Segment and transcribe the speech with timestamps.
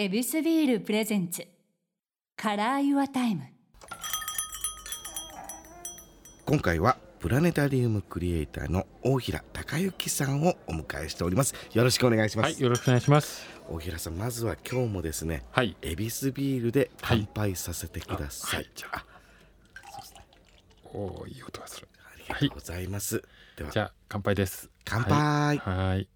[0.00, 1.44] ヱビスビール presents
[2.36, 3.42] Color Your Time
[6.46, 13.44] 今回はプラネタリウムクリエイターの大平貴之さんをお迎えしておりますよろしくお願いします、はい、よろしくお願いします。
[13.68, 15.76] 大平さんまずは今日もですねはい。
[15.82, 19.04] ヱビスビールで乾杯させてください、はいじゃあ
[20.94, 21.88] おお、いい音がする。
[22.28, 23.20] ありがとうございます、
[23.56, 24.70] ではじゃあ、乾杯です。
[24.84, 25.58] 乾杯、はい。
[25.58, 26.08] はい。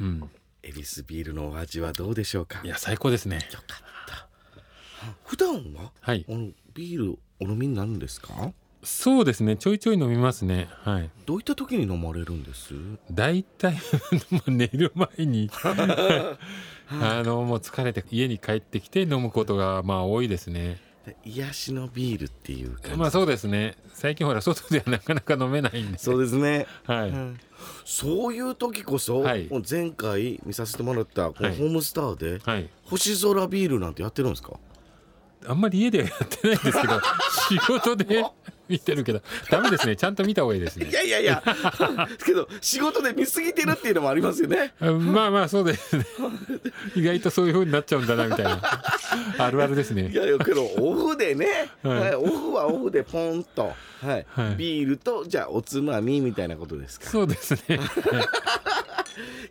[0.00, 0.30] うん、
[0.62, 2.60] エビスビールのお味はどうでしょうか？
[2.64, 3.36] いや、最高ですね。
[3.36, 4.26] よかった
[5.24, 5.92] 普段は？
[6.00, 6.24] はい。
[6.28, 8.52] あのビールお飲みになるんですか？
[8.82, 9.56] そうですね。
[9.56, 10.68] ちょいちょい飲みますね。
[10.84, 11.10] はい。
[11.26, 12.72] どういった時に飲まれるんです？
[13.10, 13.74] だいたい
[14.30, 20.80] もう寝る前に あのもう疲れて家に帰ってきて飲むことがまあ多いですね。
[21.06, 23.76] で癒しのビールっていう感じ、まあそうですね。
[23.94, 25.98] 最近ほら外ではなかなか飲めないんで。
[25.98, 27.08] そうですねはい。
[27.10, 27.40] うん
[27.84, 32.68] そういう時こそ、はいもう前回見させてもらったこのはいホームスターで、はい。
[32.84, 34.52] 星空ビールなんてやってるんですか？
[35.46, 37.00] あんまり家ではやってないんですけど
[37.48, 38.24] 仕事で
[38.70, 39.96] 見てるけどダメですね。
[39.96, 41.42] ちゃんと見た方がいいですいねやいやいや。
[42.24, 44.72] けど仕事で見過ぎてるっていうのもありますよね。
[44.80, 46.06] あまあまあそうですね。
[46.94, 48.60] 意外とそういう風になっちゃうんだなみたいな。
[49.38, 51.98] あるあるですいねやいやけどオフでね、はい。
[51.98, 54.26] はいオフはオフでポンと、はい。
[54.30, 54.56] はい。
[54.56, 57.10] ビールとじゃあおつまみみたいなことですか。
[57.10, 57.80] そうですね。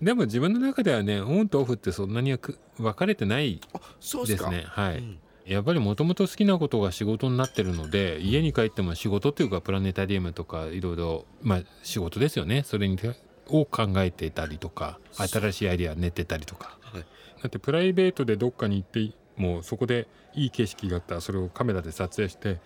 [0.02, 2.38] でも自分の中ではねオンとオフってそんなに
[2.78, 3.62] 分かれてないで
[4.00, 4.50] そうですか。
[4.50, 12.62] すねはい、うんやっぱりもともと好きなことが仕事になってるので家に帰っても仕事っていうかプラネタリウムとかいろいろまあ仕事ですよね。
[12.64, 13.00] それに
[13.48, 16.78] を考えてたりとか新しいアイデア練ってたりとか。
[16.82, 17.02] はい。
[17.02, 22.60] だってプライベートでどっかに行ってもうそこでいい景色があったらそれをカメラで撮影して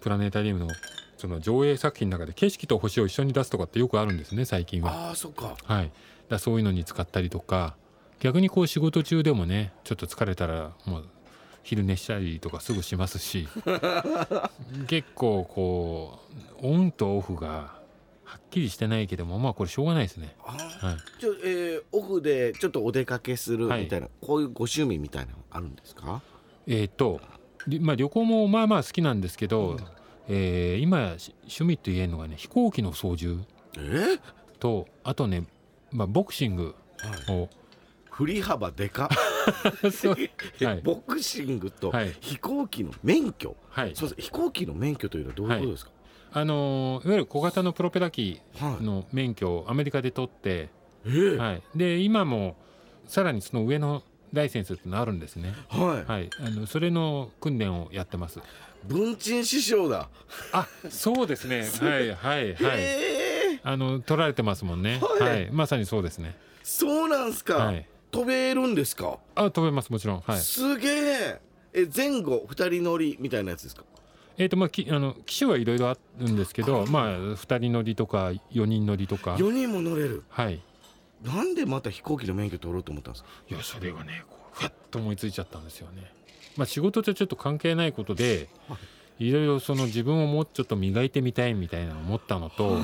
[0.00, 0.70] プラネタリウムの
[1.16, 5.08] その上映作品の中で景色と星を一緒に出すとかってよくあるんですね最近は。
[5.08, 5.56] ああそっか。
[5.62, 5.92] はい、
[6.28, 7.76] だそういうのに使ったりとか。
[8.20, 11.08] 逆にこう仕事中でもねちょっと疲れたらもう
[11.64, 13.48] 昼寝したりとかすぐしますし
[14.86, 16.20] 結構こ
[16.62, 17.82] うオンとオフが
[18.24, 20.34] はっきりしてないけどもまあこれしょうがないですね。
[20.38, 20.58] はい、
[21.20, 26.22] じゃあ、えーオフでちょっとお出かけするはいみたいな、こういうご趣味みたいなのあるんですか？
[26.66, 27.20] えー、と、
[27.66, 29.78] りまあ、旅行もまあまあ好きなんですけど、
[30.28, 33.46] えー今し趣味と言えるのがね飛行機の操縦
[33.78, 33.80] え？
[34.14, 34.20] ー
[34.58, 35.46] とあとね、
[35.92, 37.48] まあ、ボクシングはい、を
[38.10, 39.10] 振り幅でか
[40.66, 40.80] はい。
[40.82, 42.14] ボクシングとはい。
[42.20, 43.94] 飛行機の免許、はい。
[43.94, 45.90] そうです飛行機の免許というのはどういうことですか、
[46.32, 48.84] あのーいわゆる小型のプロペラ機はい。
[48.84, 50.68] の免許をアメリカで取って、
[51.04, 52.56] えーはい、で今も
[53.06, 54.02] さらにその上の
[54.32, 55.54] ライセンスってのあるんですね。
[55.68, 56.10] はい。
[56.10, 58.40] はい、あのそれの訓練をやってます。
[58.84, 60.08] 文鎮師匠だ、
[60.52, 61.66] あ、そうですね。
[61.80, 62.80] はいはいはい。
[62.80, 63.24] えー
[63.66, 65.00] あの取られてますもんね。
[65.00, 65.30] はい。
[65.30, 66.36] はい、まさにそうですね。
[66.62, 67.86] そうなんすか、はい。
[68.14, 70.20] 飛べるんですか、あ、飛べますもちろん。
[70.20, 70.38] はい。
[70.38, 71.40] すげえ
[71.72, 73.82] え前後二人乗りみたいなやつですか？
[74.38, 79.34] えっ、とまあきあの機種はいろいろあるんですけど、まあ二人乗りとか四人乗りとか。
[79.34, 80.60] 4人も乗れるはい。
[81.22, 83.28] なんでまた飛行機の免許取ろうと思ったんですか？
[83.50, 86.10] いやそれがねこうふわっと思いついちゃったんですよね。
[86.56, 88.48] まあ仕事とちょっと関係ないことで、
[89.18, 92.78] いろいろその自分をもうちょっと磨いてみたいみたいな思ったのと、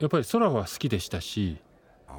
[0.00, 1.56] やっぱり空は好きでしたし、
[2.08, 2.12] あ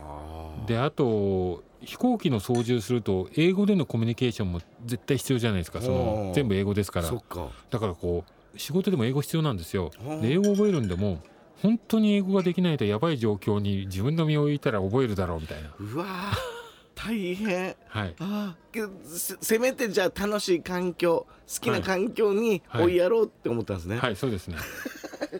[0.71, 5.81] であと飛行機の操縦すると英語でのコミュニケーションも絶対必要じゃないですか。
[5.81, 8.23] そおのー全部英語ですからだからこ
[8.55, 9.91] う仕事でも英語必要なんですよ。
[10.21, 11.21] で英語覚えるんでも
[11.61, 15.71] 本当に英語ができないとやばい状況に自分の身を置いたら覚えるだろうみたいな。
[15.77, 16.61] うわー
[16.95, 18.15] 大変はい。
[18.19, 18.55] あ
[19.03, 24.57] せせめてじゃあ楽しい環境好きな環境にはい追いやろうって思ったんですね、はい、そうですね。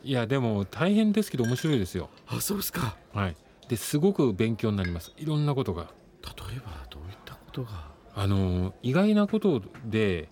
[0.04, 2.10] いや、でも大変ですけど面白いですよ。
[2.28, 3.36] あそうですかはい。
[3.72, 5.14] で、すごく勉強になります。
[5.18, 5.88] いろんなことが。
[6.22, 7.90] 例えばどういったことが？
[8.14, 10.28] あの、意外なことで、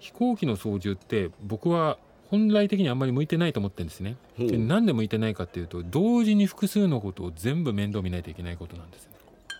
[0.00, 1.98] 飛行機の操縦って僕は
[2.30, 4.16] 本来的にあんまり向いてないと思ってるんですね。
[4.38, 9.12] でなんで向いてないかっていうと、同時に複数のことを全部面倒見ないといけないことなんですね。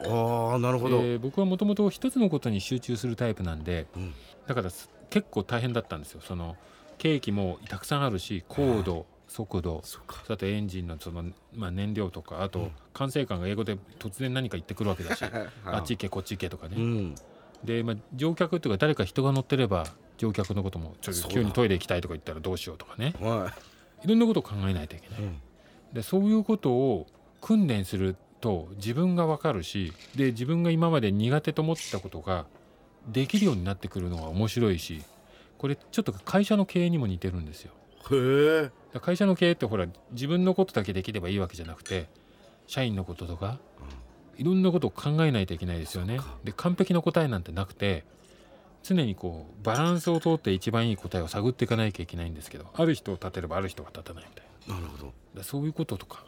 [0.09, 4.15] ああなるほど、で僕はもともと一つのことに集中するタイプなんで、うん
[4.49, 6.21] だからす結構大変だったんですよ。
[6.21, 6.57] その、
[6.99, 9.81] ケーキもたくさんあるし、高度、速度、
[10.43, 11.25] エンジンのその、
[11.55, 12.71] まあ、燃料とかあとうん。
[12.93, 15.25] 管制官が英語で突然何か言ってくるわけだし
[15.65, 17.15] あっち行けこっち行けとかね、うん。
[17.63, 19.87] で、まあ、乗客っていうか誰か人が乗ってれば
[20.19, 23.15] 乗客のこともちょっと急にトイレ行きたいとか言ったらどうしようとかね。
[23.21, 23.53] は
[24.05, 24.09] い。
[24.09, 25.41] ろんなことを考えないといけない、うん。
[25.93, 27.07] でそういうことを
[27.41, 32.47] 訓練すると自分が分かるしで自分が今まで苦手と思ってたことが
[33.07, 35.03] できるようになってくるのが面白いし
[35.57, 37.73] これちょっと会社の経営にも似てるんですよ。
[38.11, 42.09] へえ会社の経営ってほら自分のことだけできればいいわけじゃなくて
[42.67, 43.59] 社員のこととか
[44.37, 46.19] いろんなことを考えないといけないですよね。
[46.43, 48.05] で完璧な答えなんてなくて
[48.83, 54.75] 常にこうバランスを通って一番いい答えを探っていかなきゃいけないんですけどある人を立てればある人が立たないみたいな。
[54.75, 55.13] なるほど。
[55.35, 56.25] だそういうこととか、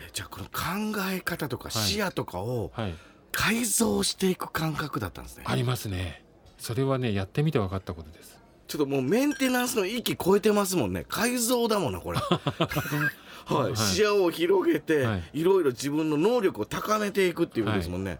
[0.00, 1.82] えじゃあこの考え方とかはい。
[1.88, 2.94] 視野とかをはい、
[3.32, 6.24] 改造していく感覚だったんですね、ありますね。
[6.58, 11.04] それはねやってみて分かったことですちょっともうメンテナンスの域超えてますもんね。
[11.08, 12.18] 改造だもんなこれ。
[13.46, 13.76] はい、はい。
[13.76, 15.40] 視野を広げて、はい。
[15.40, 18.18] い、ろいろ自分の能力を高めていくっていうことですもんね、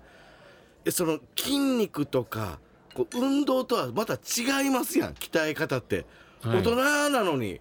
[0.84, 2.60] えその筋肉とか
[2.94, 5.14] こう運動とはまた違いますやん。
[5.14, 6.06] 鍛え方って、
[6.42, 6.58] はい。
[6.58, 6.76] 大人
[7.10, 7.60] なのに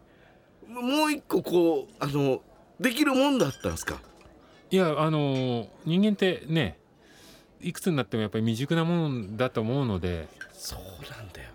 [0.68, 2.42] もう一個こうあの
[2.80, 4.00] できるもんだったんですか？
[4.70, 6.78] いやあのー人間ってね
[7.62, 10.80] いくつになってもやっぱり未熟なもんだと思うので、そう
[11.12, 11.50] なんだよ。
[11.50, 11.55] な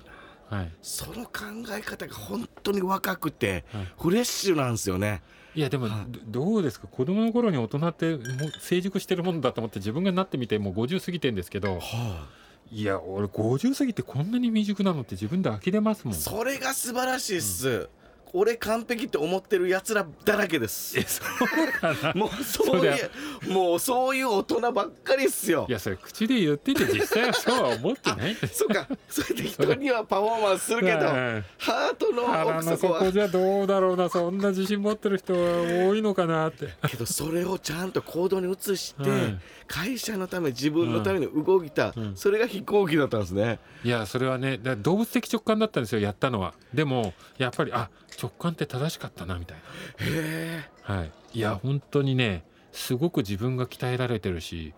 [0.50, 1.30] はい、その考
[1.70, 3.92] え方が本当に若くてはい。
[3.98, 5.22] フレッシュなんですよね。
[5.54, 6.12] いやでもはい。
[6.28, 6.86] どどうですか？
[6.88, 8.20] 子供の頃に大人ってもう
[8.60, 12.28] 成熟してるもんだと思って自分がなってみてもう50過ぎてんですけどは
[12.72, 12.84] い。
[12.84, 16.14] や俺50過ぎてこんなに未熟なのって自分で呆れますもん。
[16.14, 17.88] あ、それが素晴らしいっす。
[18.32, 20.98] 俺完璧って思ってる奴らだらけです。
[20.98, 21.02] え。
[21.02, 25.66] そうかなもうそういうもうそういう大人ばっかりっすよ。
[25.68, 25.72] い。
[25.72, 31.38] やそれ口で言ってて実際はそうは思ってないそうか、それで人にはパフォーマンスするけど、は。
[31.38, 33.00] いハートの奥底は。
[33.00, 34.08] 底じゃどうだろうな。
[34.08, 36.68] そんな自信持ってる人は多いのかなって。
[36.88, 39.38] けどそれをちゃんと行動に移して、はい
[39.70, 42.16] 会社のため自分のために動いた、うん。
[42.16, 43.60] それが飛行機だったんですね。
[43.84, 46.54] いやそれはね動物的直感だったんですよやったのは。
[46.74, 47.88] でもやっぱりあ
[48.20, 49.58] 直感って正しかったなみたい
[50.00, 51.10] へなはい。
[51.34, 54.72] いや本当にねすごく自分が鍛えられてるし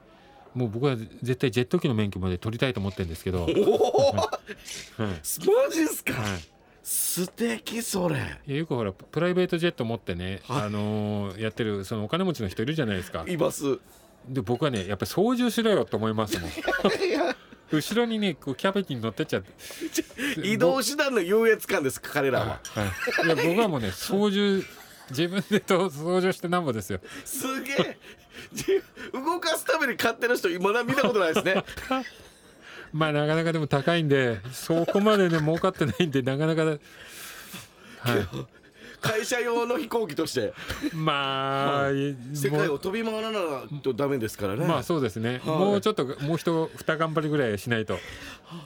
[0.54, 3.64] もう僕は絶対ジェット機の免許まで取りたいと思ってるんですけど、 はいえ。
[3.64, 4.40] おお、は
[4.98, 5.08] マ
[5.70, 6.12] ジっすか？
[6.12, 6.16] い。
[6.82, 8.38] 素敵それ。
[8.46, 10.62] よくほらプライベートジェット持ってね、はい。
[10.64, 13.24] あのーやってるそのお金持ちの人いるじゃないですか。
[13.26, 13.78] います。
[14.28, 16.50] で僕はねやっぱり操縦しろよと思いますもん。
[16.50, 16.54] い
[17.12, 17.34] や
[17.76, 19.52] 後ろにねこうキャベキに乗ってっちゃって
[20.42, 22.60] 移動手段の優越感です彼らは。
[22.68, 22.82] は
[23.24, 24.66] い、いや僕はもうね操縦
[25.10, 27.98] 自分でと操縦してなんぼですよすげえ。
[28.52, 28.82] じ
[29.12, 31.64] 動かすために買ってる人まだ見たことないですね。
[32.92, 36.78] まあなかなかでも高いんでそこまでね儲かってないんでなかなかはい
[39.00, 40.52] 会社用の飛行機として。
[40.94, 41.90] まあ、
[42.34, 43.38] 世界もを飛び回らな
[43.72, 44.64] いとダメですからね。
[44.64, 45.58] うまあそうですね、はい。
[45.58, 47.98] もうちょっともう一二頑張りぐらいしないと。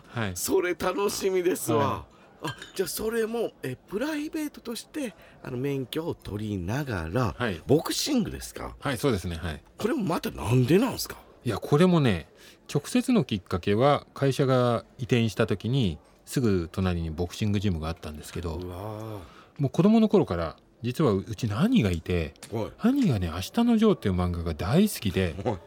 [0.08, 0.32] はい。
[0.34, 1.86] それ楽しみですわ。
[1.86, 2.04] は
[2.42, 7.60] あじゃあそれもえプライベートとしてあの免許を取りながら、はい。
[7.66, 8.76] ボクシングですか？
[8.78, 9.36] はいそうですね。
[9.36, 9.62] はい。
[9.78, 11.16] これもまたなんでなんですか？
[11.44, 12.28] いやこれもね
[12.72, 18.56] 直接のきっかけは会社が移転した時にすぐ隣にボクシングジムがあったんですけど。
[18.56, 19.20] うわ
[19.58, 22.34] もう子供の頃から実はうちの兄がいて
[22.78, 25.58] 兄がね「明日のジョー」っていう漫画が大好きではい。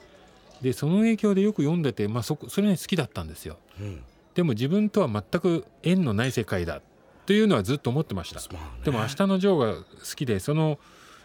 [0.62, 3.58] でその影響でよく読んでて、まあ、そこそれね好きだったんですよ。
[3.80, 4.04] うん。
[4.36, 6.82] でも自分とは全く縁のない世界だ
[7.26, 8.42] というのはずっと思ってました。
[8.54, 8.84] まあね。
[8.84, 9.84] でも「明日のジョー」が好
[10.16, 10.80] きでその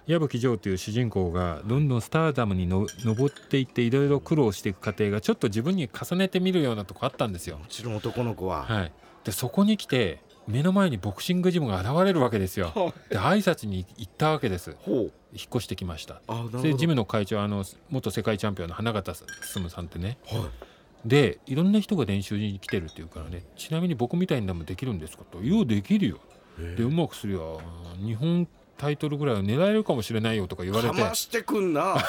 [0.07, 7.59] 矢吹ジョーという主人公がどんどんスターダムにの上っていっていろいろ苦労していく過程がちょっと自分に重ねてみるようなとこあったんですよ。
[7.59, 8.93] もちろん男の子は、はい、
[9.25, 12.93] でそこに来て目の前にボクシングジムが現れるわけですよ。
[13.09, 14.77] で挨拶に行ったわけです。
[14.87, 15.11] 引っ
[15.49, 16.21] 越してきました。
[16.63, 19.15] でジムの会長はあの元世界チャンピオンの花形
[19.53, 20.19] 進さんってね。
[20.27, 21.09] はい。
[21.09, 25.25] でいろんな人が練習に来てるっていうからねちなみに僕みたいにでもできるんですか？
[25.31, 26.19] と「ようできるよ」
[26.59, 27.39] へでうまくすりゃ
[28.03, 30.97] 日本タイトルぐらいは狙えるかもしれないよとか言われて。
[30.97, 31.95] かましてくんな。
[31.95, 32.01] も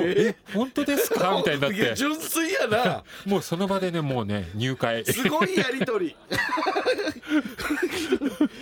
[0.00, 1.34] うえ本当ですか？
[1.36, 1.94] みたいになって。
[1.94, 3.04] 純粋やな。
[3.26, 5.04] もうその場でねもうね入会。
[5.04, 6.16] すごいやりとり。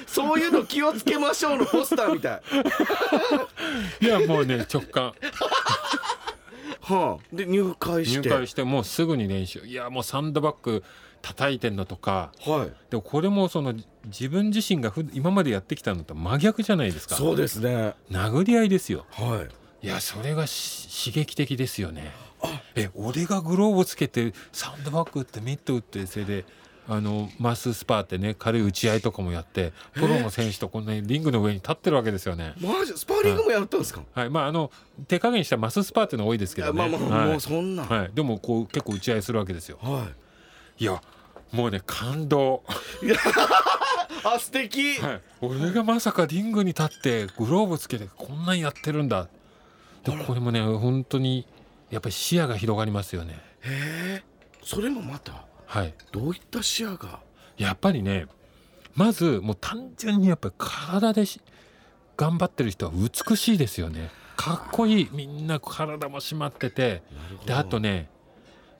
[0.06, 2.42] そういうの気をつけましょうのポスターみたい。
[4.06, 5.12] いやもうね直感。
[6.82, 7.24] はあ。
[7.32, 8.28] で入会して。
[8.28, 9.60] 入会してもうすぐに練習。
[9.60, 10.82] いやもうサンドバッグ
[11.22, 12.32] 叩いてんのとか。
[12.44, 12.90] はい。
[12.90, 13.74] でもこれもその
[14.06, 17.16] 自分自身がふ今までやってきたのと真逆じゃないですか。
[17.16, 17.94] そうですね。
[18.10, 19.06] 殴り合いですよ。
[19.10, 19.46] は
[19.82, 19.86] い。
[19.86, 22.12] いやそれがし刺激的ですよね。
[22.74, 26.44] え俺がグローブつけてサンドバッグ打ってミット打ってそれで
[26.88, 32.54] あのマススパーってね軽い打ち合いとかもやってプロの選手とこんなにリングの上に立ってるわけですよね。
[32.60, 32.92] マジ？
[32.96, 34.30] スパーリングもやったんですか、はい。
[34.30, 34.70] まああの
[35.06, 36.78] 手加減したマススパーっていうのは多いですけどね。
[36.78, 37.30] まあまあ、はい。
[37.30, 39.78] もうそんな、はいはい、でもこう結構打ち合いするわけですよ。
[39.82, 39.86] い
[40.84, 41.02] や
[41.52, 42.62] もうね感動、
[44.24, 49.28] あ素敵、はい、俺がまさかリングに立ってグローブつけてこんなにやってるんだ。
[50.04, 51.46] でこれもね本当に
[51.90, 53.40] やっぱり視野が広がりますよね。
[53.62, 54.22] へえ。
[54.62, 57.20] それもまたはい、どういった視野が？
[57.56, 58.26] やっぱりね
[58.94, 61.40] まずもう単純にやっぱり体でし
[62.16, 64.10] 頑張ってる人は美しいですよね。
[64.36, 65.08] かっこいい。
[65.12, 67.02] みんな体も締まってて。
[67.12, 67.46] なるほど。
[67.46, 68.10] であとね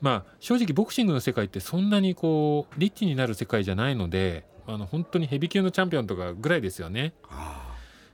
[0.01, 7.13] まあ正直ボクシングの世界ってそんなにこうリッチになる世界じゃないのであの本当にヘビー級のチャンピオンとかぐらいですよね。
[7.29, 7.65] あ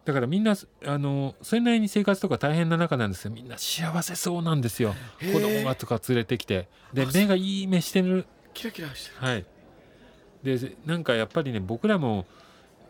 [0.06, 4.96] だからみんなあのそれなりに生活とか大変な中なんですけどみんな幸せそうなんですよ。
[5.20, 6.70] 子供がとか連れてきて。
[6.94, 8.24] であ目がいい目してる。
[8.24, 9.27] ーキラキラしてる。
[9.27, 9.46] はい。
[10.44, 12.27] でなんかやっぱりね僕らも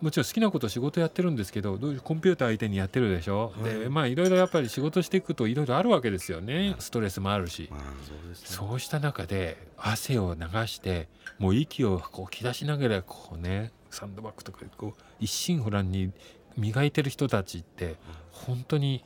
[0.02, 3.80] もちろん好きなこと仕事やってるんですけどどういうコンピューター相手にやってるでしょ、はい。
[3.80, 6.76] でまあいろいろやっぱり仕事していくといろいろあるわけですよね。
[6.80, 7.68] ストレスもあるし。
[7.72, 8.36] まあそうね。
[8.36, 11.08] そうした中で汗を流して
[11.40, 16.12] もう息をこう切らしながらこうねサンドバッグとかこう一心不乱に
[16.58, 17.96] 磨いてる人たちって
[18.32, 19.04] 本当に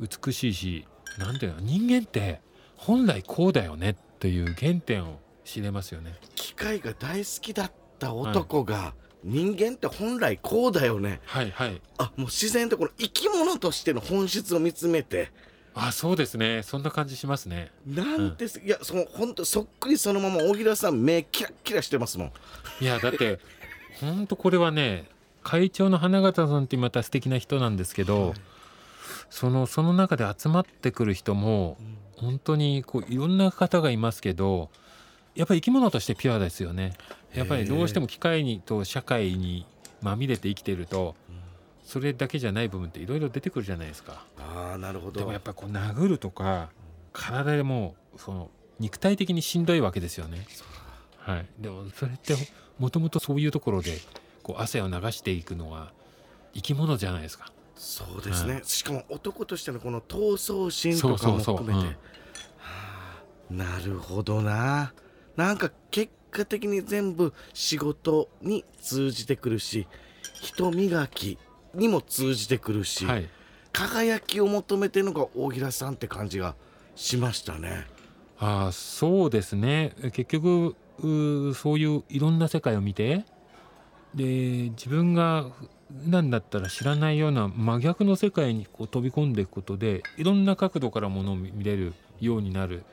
[0.00, 0.86] 美しいし
[1.18, 2.40] なんていうの人間って
[2.76, 6.14] 本来こうだよねっていう原点を知れますよね。
[6.34, 8.94] 機械が大好きだった男が、
[9.26, 11.20] 人間って本来こうだよね。
[11.26, 11.82] はいはい。
[11.98, 15.30] あもう自然とこの生き物としての本質を見つめて。
[15.74, 16.62] あそうですね。
[16.62, 17.70] そんな感じしますね。
[17.86, 22.32] なんてす、いやその本当そっくりそのまま大平さん目キラッキラしてますもん。
[22.80, 23.40] いやだって
[24.00, 25.08] 本当これはね
[25.42, 28.32] 会長の花形さんってまた素敵な人なんですけど、
[29.28, 31.76] そのその中で集まってくる人も
[32.16, 34.70] 本当にこういろんな方がいますけど
[35.34, 36.94] やっぱり生き物としてピュアですよね
[37.36, 39.66] やっぱりどうしても機械にと社会に
[40.00, 41.14] まみれて生きてると
[41.84, 44.24] それだけじゃない部分っていろいろ出てくるじゃないですか。
[44.38, 45.20] ああなるほど。
[45.20, 46.70] でもやっぱりこう殴るとか
[47.12, 48.50] 体でもうその
[48.80, 50.46] 肉体的にしんどいわけですよね。
[51.18, 51.46] はい。
[51.58, 52.34] でもそれって
[52.78, 53.98] もともとそういうところで
[54.42, 55.92] こう汗を流していくのは
[56.54, 57.52] 生き物じゃないですか。
[57.76, 61.96] そうですね、はしかも男としてのこの闘争心とかも含めて。
[63.50, 64.92] なるほどな。
[65.36, 69.86] なんか結果的に全部仕事に通じてくるし
[70.40, 71.38] 人磨き
[71.74, 73.28] にも通じてくるし、はい。
[73.72, 76.54] 輝きを求めてるのが大平さんって感じが
[76.94, 77.86] しましたね。
[78.38, 79.94] ああそうですね。
[80.12, 80.74] 結局
[81.54, 83.24] そういういろんな世界を見て
[84.14, 85.50] で自分が
[86.04, 92.84] 普段だったら知らないような真逆の世界にこう飛び込んでいくことでいろんな角度からものを見れるようになる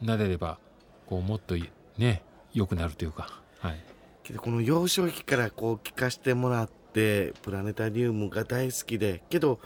[0.00, 0.58] なれれば
[1.06, 2.22] こうもっといね
[2.54, 3.80] 良くなるというか、はい、
[4.22, 9.60] けどこの幼少期からこう聞かせてもらってプラネタリウムが大好きでけど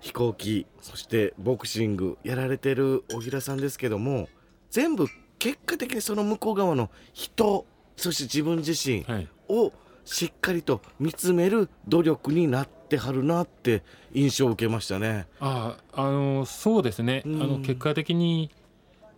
[0.00, 4.28] 飛行機そしてボクシングやられてる小平さんですけども
[4.70, 5.06] 全部
[5.38, 9.72] 結果的にその向こう側の人そして自分自身はい、を
[10.04, 13.82] しっかりと見つめる努力になってはるなって
[14.12, 15.26] 印象を受けましたね。
[15.40, 17.42] あああのそうですね、うん。
[17.42, 18.50] あの結果的に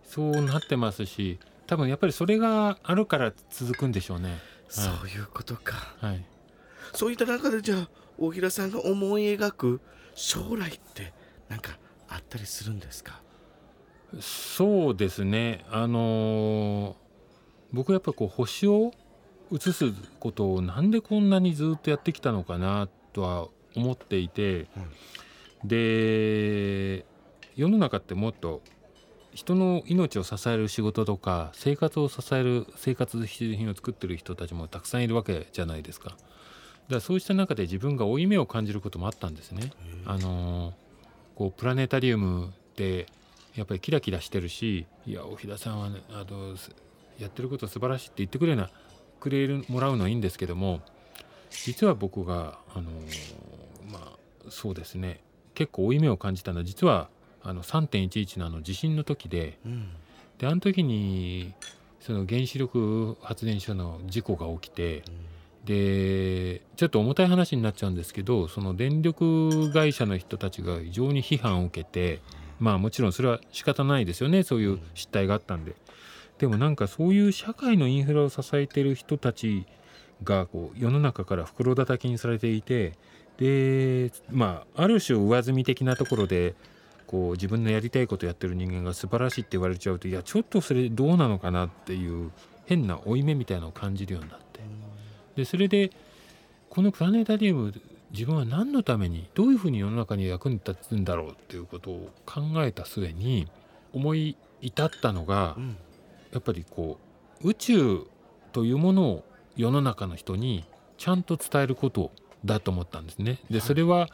[0.03, 4.37] そうなってますし多分やっぱりそれがあるから続くんでしょうね。
[4.69, 5.95] そういうことか。
[5.99, 6.25] はい、
[6.93, 9.81] そういった中でじゃあ大平さんが思い描く
[10.13, 11.13] 将来って
[11.49, 13.21] なんかあったりするんですか？
[14.19, 15.65] そうですね。
[15.69, 17.05] あのー
[17.73, 18.93] 僕やっぱこう星を
[19.51, 24.67] 映すことをなんでこんなにずっとやってきたのかなとは思っていて、
[25.65, 27.05] で
[27.55, 28.61] 世の中ってもっと
[29.35, 36.09] 人の命を支える仕事とか生活を支える生活必需品を作ってる人たちもたくさんいるわけじゃないですか。
[36.09, 36.19] だか
[36.89, 39.71] らそうした中で自分が負い目を感じることもあったんですね。
[40.05, 40.73] あのー
[41.35, 43.07] こうプラネタリウムって
[43.55, 46.71] やっぱりキラキラしてるしいや大平さんは、ね、あのす
[47.19, 48.69] やってること素晴らしいって言ってくれるな
[49.19, 50.79] くれるもらうのはいいんですけども
[51.49, 54.17] 実は僕があのーまあ
[54.49, 55.19] そうですね
[55.55, 57.09] 結構負い目を感じたのは実は
[57.45, 59.89] あの3.11のあの地震の時でうん。
[60.37, 61.53] であの時に
[62.01, 65.03] その原子力発電所の事故が起きて
[65.63, 72.21] でちょっと重たい話になっちゃうんですけどその電力会社の人たちが非常に批判を受けて
[72.59, 75.75] まあもちろんそれは仕方ないですよねそういう失態があったんで。
[76.37, 79.65] でもなんかそういう社会のインフラを支えている人たち
[80.23, 82.93] がこう世の中から袋叩きにされていて
[83.37, 86.55] でまあある種上積み的なところで
[87.07, 92.31] こう自分のやりたいことやってる人間が素晴らしいって言われちゃうといやちょっとそれどうなのかなっていう
[92.65, 94.59] 変な負い目みたいなのを感じるようになって。
[95.35, 95.91] でそれで
[96.69, 97.73] このプラネタリウム
[98.11, 103.47] 自分は何のためにどういうふうに世の中に役に立つんだろうっていうことを考えた末に
[103.93, 105.77] 思い至ったのがうん。
[106.31, 106.99] やっぱりこ
[107.41, 108.01] う宇宙
[108.51, 109.23] というものを
[109.55, 110.65] 世の中の人に
[110.97, 112.11] ちゃんと伝えること
[112.43, 113.39] だと思ったんですね。
[113.49, 114.09] でそれは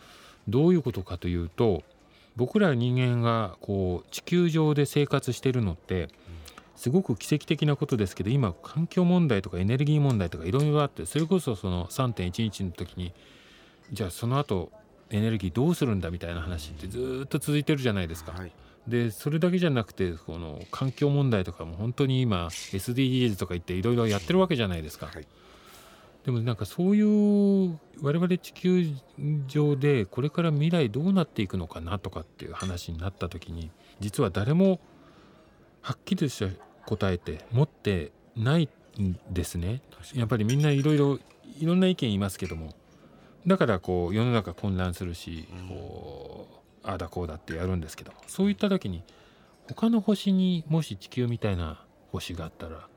[0.47, 1.83] どういうことかというと
[2.41, 6.07] 僕ら人間がこう地球上で生活しているのって
[6.75, 13.13] すごく奇跡的なことですけど今環境問題とかエネルギー問題とかいろいろあってそれこそその3.11の時に
[13.93, 14.71] じゃあその後
[15.11, 18.31] エネルギーどうするんだみたいな話ってずーっと続いてるじゃないですか。
[18.31, 18.51] はい
[18.87, 25.05] でそれだけじゃなくてこの環境問題とかも本当に今 SDGs とか言っていろいろやってるわけじゃないですか。
[25.05, 25.27] はい
[26.25, 28.85] でもなんかそういう我々地球
[29.47, 34.79] 上でこれから未来どうなっていくのかなとかっていう話になった時に実は誰も
[35.81, 36.51] はっきりとした
[36.85, 39.81] 答えて持ってないんですね。
[40.13, 41.19] やっぱりみんないろいろ
[41.59, 42.73] いろんな意見言いますけども
[43.45, 46.47] だからこう世の中混乱するしうんこ
[46.83, 49.03] うああだこうだってやるんですけどそういった時に
[49.67, 52.87] 他の星にもし地球みたいな星があったら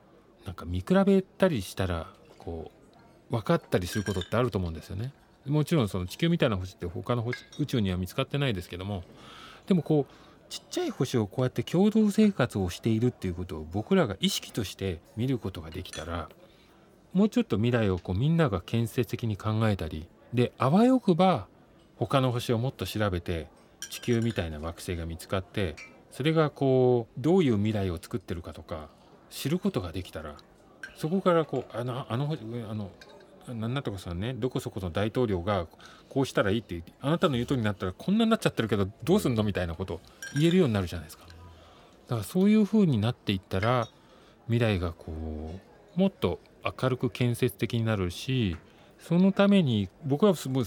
[0.47, 2.84] なんか見比べたりしたらこう
[3.31, 5.13] 分かったりすることってあると思うんですよね。
[5.47, 9.03] もちろんその地球みたいな星って他の星宇宙には見つかってないですけども
[9.67, 10.15] でもこう
[10.49, 16.29] ちっちゃい星をこうやって共同生活をしているっていうことを僕らが意識として見ることができたら
[17.13, 21.47] もうちょっと未来をこうみんなが建設的に考えたりであわよくば
[21.97, 23.47] 他の星をもっと調べて
[23.91, 25.77] 地球みたいな惑星が見つかって
[26.11, 28.89] それがこうどういう未来を作ってるかとか
[29.31, 30.37] 知ることができたら
[30.97, 32.41] そこからこうあのあの星
[32.71, 32.91] あの
[33.49, 35.67] なんとかさんねどこそこの大統領が
[36.09, 40.01] こうしたらいいってあなたの言う通りになったらこんなになっちゃってるけどどうすんのみたいなこと
[40.35, 41.25] 言えるようになるじゃないですか。
[41.27, 43.89] だからそういう風になっていったら
[44.47, 45.59] 未来がこ
[45.97, 48.57] うもっと明るく建設的になるし
[48.99, 50.65] そのために僕はすごい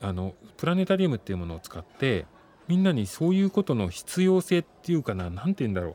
[0.00, 2.26] あのプラネタリウムっていうものを使って
[2.68, 5.94] みんなにそういうことの必要性っていうかな何て言うんだろう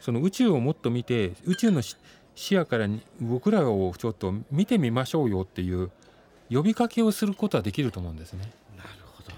[0.00, 1.80] その宇宙をもっと見て宇宙の
[2.34, 5.90] 視野からに僕らをちょっと見てみましょうよっていう
[6.50, 8.50] 呼びかけをすることはできると思うんですね。
[8.76, 9.30] なるほど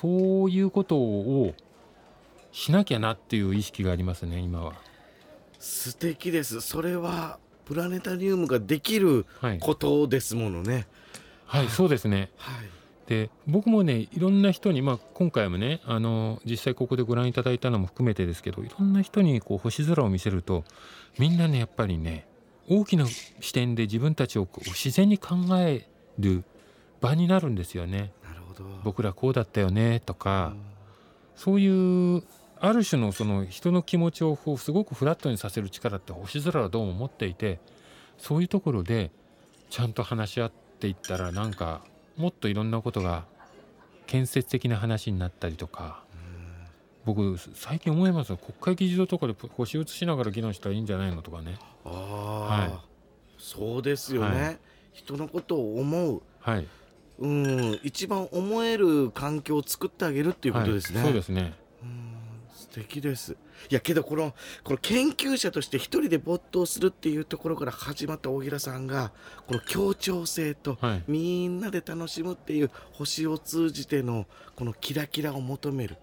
[0.00, 1.54] そういうことを
[2.52, 4.74] しなきゃなっていう意識がありますね今は。
[5.58, 10.86] 素敵ですそれはプラネタリウムができるはい、ことですものね
[11.46, 12.30] はい、そうですね。
[12.36, 12.66] はい
[13.08, 20.64] で僕もねいろんな人に、まあ、今回もねあの実際ここでご覧いただいたのも含めてですけどいろんな人にこう星空を見せると
[21.18, 22.26] みんなねやっぱりね
[22.68, 26.44] 大きな視点で自分たちを自然に考える
[27.00, 28.12] 場になるんですよね。
[28.22, 30.78] なるほど僕らこうだったよねとかうん
[31.38, 32.24] そういう
[32.58, 37.60] ある種のその人の気持ちをこうすごくフラットにさせる力って星空はどうも持っていて
[38.18, 39.12] そういうところで
[39.70, 41.82] ちゃんと話し合っていったらなんか
[42.18, 43.24] もっといろんなことが
[44.06, 46.06] 建設的な話になったりとか。
[47.04, 48.30] 僕最近思います。
[48.30, 51.56] よ国会議事堂とかで星映しながら議論したらいいんじゃないのとかね。
[51.86, 52.72] ああ、はい。
[53.38, 54.54] そうですよね、は
[54.92, 56.22] 人のことを思う。
[56.40, 56.66] はい。
[57.20, 61.54] うん一番思える環境を作ってあげるっていうことですね、はい、そうですね。
[61.82, 62.17] うん
[62.70, 63.36] 素敵です。
[63.70, 69.12] いやけどこのこの研究者として一人で没頭するっていうところから始まった大平さんが
[69.46, 71.02] この協調性とはい。
[71.08, 75.96] みんなで楽しむっていう星を通じてのこのキラキラを求める。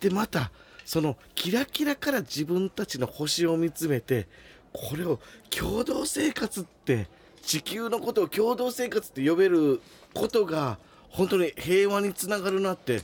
[0.00, 0.50] でまた
[0.84, 4.26] そのキラキラから自分たちの星を見つめて
[4.72, 7.08] これを共同生活って
[7.42, 9.80] 地球のことを共同生活って呼べる
[10.14, 10.78] ことが
[11.08, 13.02] 本当に平和につながるなって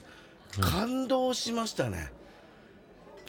[0.60, 2.10] 感動しましたね。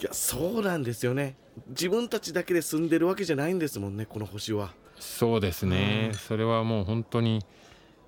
[0.02, 1.36] いやそうなんですよね。
[1.70, 4.74] 自分たちだけで住んでるわけじゃないんですもんねこの星は。
[5.00, 6.18] そうですね、うん。
[6.18, 7.46] それはもう本当に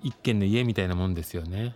[0.02, 1.74] 一軒の家みたいなもんですよね。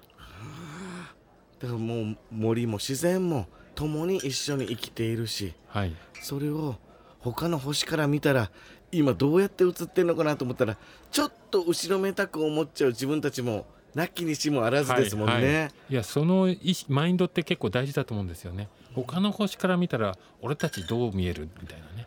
[1.61, 5.95] だからもう森も自然も共に一緒に生きているしはい。
[6.21, 6.77] それを
[7.21, 8.51] 他の星から見たら
[8.91, 10.77] 今どうやって映ってるのかなと思ったら
[11.11, 15.35] ちょっと後ろめたく思っちゃう自分たちもなきにしもあらずですもんね。
[15.35, 16.55] はいはいいやその
[16.89, 22.07] マインドって結構大事だと思うんですよね他の星から見たら俺たちどう見えるみたいなね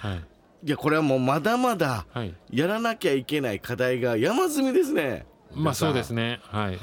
[0.00, 0.24] はい
[0.62, 5.26] いやこれはもうまだまだはいやらなきゃいけない課題が山積みですね。
[5.54, 6.22] まあそうですね。
[6.22, 6.78] ねはい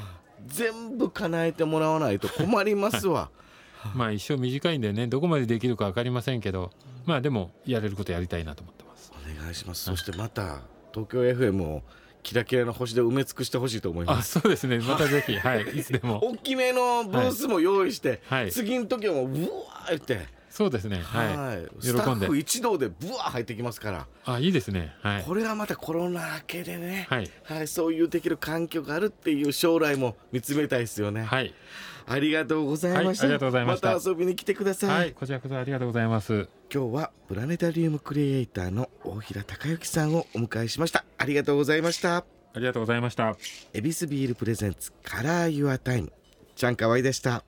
[0.46, 3.30] 全部叶えてもらわないと困りますわ。
[3.94, 6.72] まあ一生短いんでねどこまでできるか分かりませんけど
[7.06, 9.84] まあでもやれることやりたいなと思ってますお願いします。
[9.84, 11.82] そしてまた東京 FM を
[12.28, 14.38] キラキラの星で埋め尽くしてほしいと思いあます。
[14.38, 14.80] そうですね。
[14.80, 15.34] またぜひ。
[15.38, 15.62] はい。
[15.62, 16.20] いつでも。
[16.28, 18.52] 大きめのブースも用意して、はい。
[18.52, 21.00] 次の時はもうブワーって、そうですね。
[21.02, 21.36] はい。
[21.38, 21.66] はい。
[21.80, 22.26] スタ喜んで。
[22.26, 24.94] ッフ一同でブワー入ってきますから、あいいですね。
[25.00, 25.22] はい。
[25.22, 27.30] これがまたコロナ明けでね、はい。
[27.44, 31.22] はい、そういうできる環境があるっていう将来も見つめたいですよね。
[31.22, 31.54] はい。
[32.06, 33.24] ありがとうございました。
[33.24, 33.98] はいありがとうございました。
[33.98, 34.90] た遊びに来てください。
[34.90, 41.06] はいこちらこそありがとうございます今日はプラネタリウムクリエイターの大平隆之さんをお迎えしました。
[41.16, 42.16] ありがとうございました。
[42.16, 42.24] あ
[42.56, 43.36] りがとうございました
[43.72, 46.12] エビスビールプレゼンツカラーユアタイム。
[46.56, 47.42] ちゃんかわいでした。